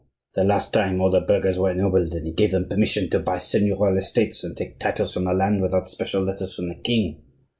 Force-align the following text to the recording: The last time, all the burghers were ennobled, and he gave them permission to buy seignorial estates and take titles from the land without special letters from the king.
The 0.33 0.43
last 0.43 0.73
time, 0.73 0.99
all 0.99 1.11
the 1.11 1.21
burghers 1.21 1.59
were 1.59 1.69
ennobled, 1.69 2.15
and 2.15 2.25
he 2.25 2.33
gave 2.33 2.49
them 2.49 2.67
permission 2.67 3.07
to 3.11 3.19
buy 3.19 3.37
seignorial 3.37 3.99
estates 3.99 4.43
and 4.43 4.57
take 4.57 4.79
titles 4.79 5.13
from 5.13 5.25
the 5.25 5.33
land 5.35 5.61
without 5.61 5.89
special 5.89 6.23
letters 6.23 6.55
from 6.55 6.69
the 6.69 6.73
king. 6.75 7.21